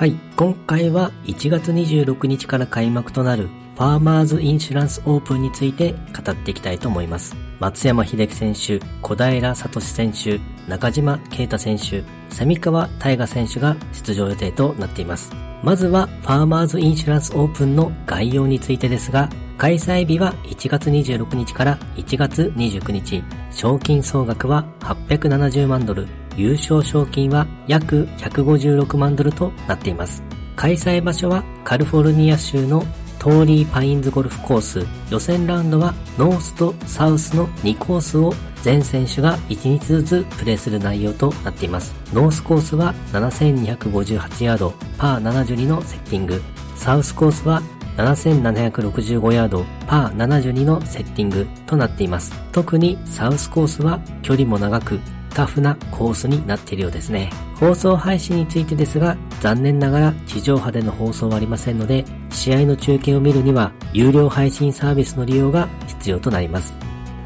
[0.00, 7.36] はい、今回は1月26日から開幕となるファーマーズインシュランスオープンについて語っていきたいと思います。
[7.58, 15.34] 松山秀樹選手、小平聡選手、中島啓太選手、蝉川大河選手が出場予定となっています。
[15.62, 19.28] まずはファーマーズインシュランスオープンの概要についてですが、
[19.58, 26.08] 開催日は1月26日から1月29日、賞金総額は870万ドル、
[26.40, 30.22] 優勝賞金は約156万ドルとなっています。
[30.56, 32.84] 開催場所はカリフォルニア州の
[33.18, 41.94] トーリーパインズゴルフコース予選ラウンドはノースとサウスの2コースを全選手が1日ずつプレーする内容となっています。
[42.12, 46.42] ノースコースは7258ヤード、パー72のセッティング。
[46.76, 47.62] サウスコースは
[47.96, 52.32] 7765ヤード、パー72のセッティングとなっています。
[52.52, 57.30] 特にサウスコースは距離も長く、タフなコースになっているようですね。
[57.54, 66.74] 放送配信についてですが、残念ながら地上波での放送はありませんので、試合の中継を見るには、有料配信サービスの利用が必要となります。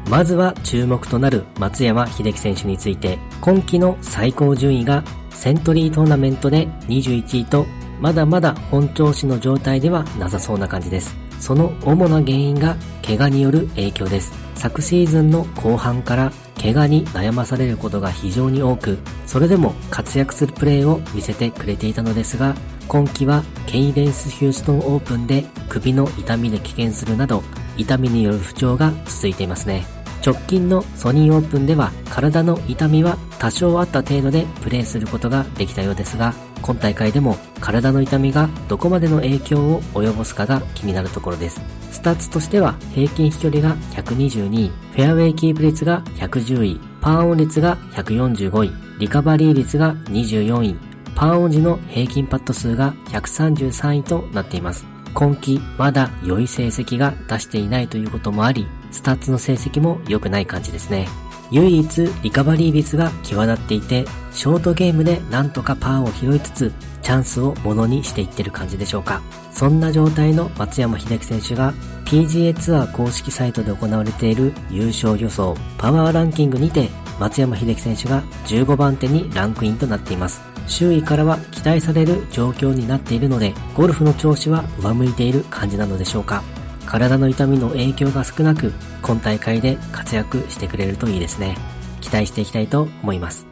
[0.09, 7.65] まずは注目となる松山秀樹選手について、今季の最高順位がセントリートーナメントで21位と、
[7.99, 11.24] まだまだ本調子の状態ではなさそうな感じです。
[11.39, 14.33] その主な原因が怪我による影響です。
[14.55, 22.55] 昨シーズンの後半から怪我に悩まされることが非常に多く、それでも活躍するプレーを見せてくれていたのですが、
[22.87, 27.43] 今季はケイデンス・ヒューストンオープンで首の痛みで棄権するなど、
[27.77, 29.85] 痛みによる不調が続いていますね。
[30.25, 36.33] 直近のソニーオープンでは体の痛みは多少あった程度でプレーすることができたようですが、
[36.65, 41.61] 今大会でも体の痛みがどこまでの影響を及ぼすかが気になるところです。
[41.91, 50.75] スタッツとしては平均飛距離が122位、フェアウェイキープ率が110位、パーオン率が145位、リカバリー率が24位、
[51.13, 54.87] パーオン時の平均パット数が133位となっています。
[55.13, 61.07] 今季まだ良い成績が出していないということもあり、スタッツの成績も良くない感じですね。
[61.51, 69.21] 唯一リカバリー率が際立っていて、ショートゲームでなんとかパーを拾いつつ、チャンスをものにしていってる感じでしょうか。
[69.51, 71.73] そんな状態の松山秀樹選手が
[72.05, 76.89] PGA ツアー公式サイトで行われている優勝予想パワーランキングにて
[77.19, 80.41] 松山秀樹選手が15番手にランクインとなっています。
[80.67, 86.43] 周囲からは期待される状況になっているので、ゴルフの調子は上向いている感じなのでしょうか。
[86.85, 91.57] 体の痛みの影響が少なく、今大会で活躍してくれるといいですね。
[92.01, 93.47] 期待していきたいと思います。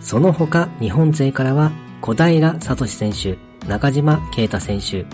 [0.00, 5.04] その他、日本勢からは、小平聡選手、中島啓太選手、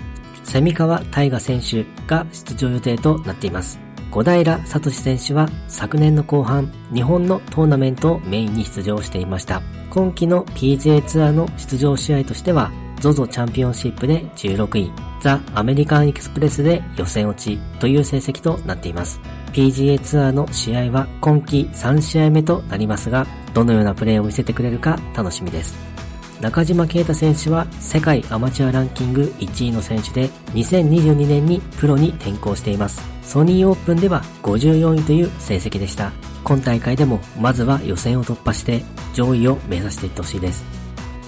[0.44, 3.78] 蝉川大河選手が出場予定となっています。
[4.10, 9.62] 小平聡選手は昨年の後半、日本のトーナメントをメインに出場していました。
[9.88, 19.20] 今季の PGA ツアーの出場試合としては、ZOZO チャンピオンシップで16位、ザ・アメリカンエクスプレスで予選落ちという成績となっています。
[19.52, 25.76] PGA ツアーの試合は今季3試合目となりますが、どのようなプレーを見せてくれるか楽しみです。
[26.40, 33.00] 中島啓太選手は世界アマチュアランキング1位の選手で2022年にプロに転向しています。
[33.22, 36.10] ソニーオープンでは54位という成績でした。
[36.42, 38.82] 今大会でもまずは予選を突破して
[39.14, 40.64] 上位を目指していってほしいです。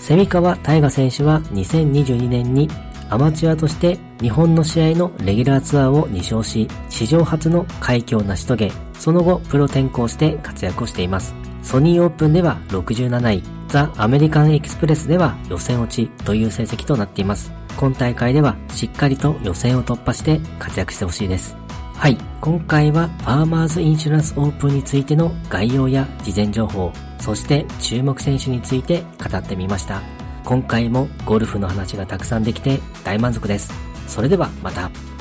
[0.01, 2.69] 蝉川大河選手は2022年に
[3.11, 11.35] アマチュアとして日本の試合のレギュラーツアーを2勝し、史上初の快挙を成し遂げ、その後プロ転向して活躍をしています。
[11.63, 17.53] ソニーオープンでは67位、ザ・アメリカンエキスプレスでは予選落ちという成績となっています。
[17.77, 21.57] 今大会ではしっかりと予選を突破して活躍してほしいです。
[21.97, 30.24] はい、今回はファーマーズインシュランスオープンについての概要や事前情報、そして注目選手について語ってみました。
[30.45, 33.73] 今回もゴルフの話がたくさんできて大満足です。
[34.07, 35.14] それではまた。